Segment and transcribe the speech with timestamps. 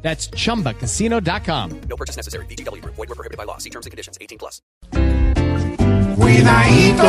[0.00, 1.80] That's chumbacasino.com.
[1.88, 2.46] No purchase necessary.
[2.46, 2.82] BGW.
[2.84, 3.58] Void were prohibited by law.
[3.58, 4.16] See terms and conditions.
[4.20, 4.62] 18 plus.
[6.18, 7.06] Cuidadito,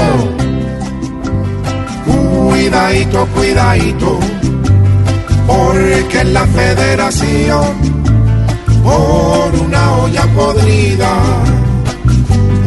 [2.05, 4.19] cuidadito, cuidadito,
[5.47, 7.75] porque en la federación,
[8.83, 11.11] por una olla podrida,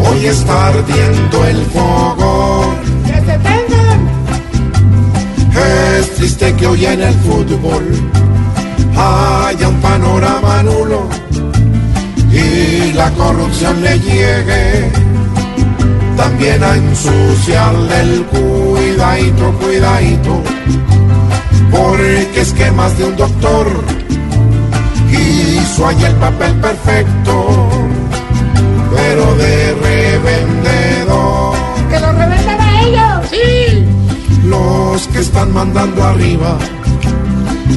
[0.05, 2.77] hoy está ardiendo el fogón.
[3.06, 4.09] ¡Que se tengan!
[5.98, 7.84] Es triste que hoy en el fútbol
[13.02, 14.92] la corrupción le llegue
[16.16, 20.41] también a ensuciarle el cuidadito, cuidadito,
[21.73, 23.67] porque es que más de un doctor
[25.11, 27.34] hizo ahí el papel perfecto,
[28.95, 31.56] pero de revendedor.
[31.91, 33.30] ¡Que lo revenden a ellos!
[33.30, 33.84] ¡Sí!
[34.45, 36.56] los que están mandando arriba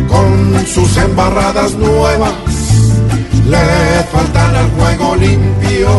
[0.07, 2.33] con sus embarradas nuevas
[3.47, 3.57] le
[4.11, 4.34] juego
[5.25, 5.89] limpio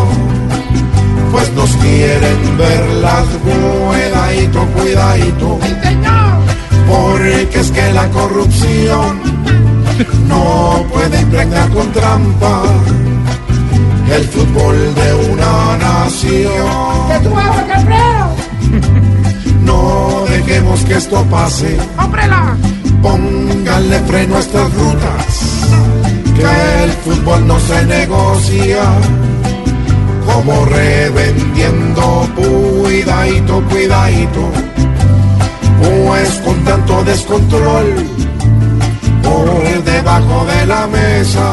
[1.33, 5.59] pues nos quieren ver las cuidadito, cuidadito
[6.89, 9.21] porque es que la corrupción
[10.29, 12.63] no puede impregnar con trampa
[14.15, 16.67] el fútbol de una nación.
[19.63, 21.77] No dejemos que esto pase.
[23.03, 25.27] Pónganle freno a estas rutas,
[26.37, 28.83] que el fútbol no se negocia,
[30.25, 34.45] como revendiendo, cuidadito, cuidadito,
[35.81, 37.87] pues con tanto descontrol,
[39.23, 41.49] por debajo de la mesa,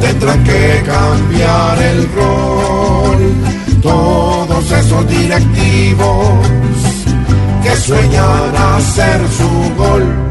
[0.00, 3.20] tendrán que cambiar el rol,
[3.82, 6.48] todos esos directivos
[7.62, 10.25] que sueñan hacer su gol